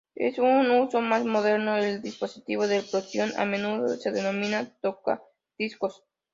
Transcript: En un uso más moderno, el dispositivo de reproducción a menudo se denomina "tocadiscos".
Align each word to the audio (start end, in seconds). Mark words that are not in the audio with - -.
En 0.15 0.41
un 0.43 0.71
uso 0.71 0.99
más 1.01 1.25
moderno, 1.25 1.75
el 1.77 2.01
dispositivo 2.01 2.65
de 2.65 2.81
reproducción 2.81 3.29
a 3.37 3.45
menudo 3.45 3.87
se 3.97 4.09
denomina 4.09 4.67
"tocadiscos". 4.81 6.03